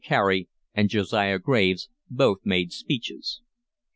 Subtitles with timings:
[0.03, 3.43] Carey and Josiah Graves both made speeches.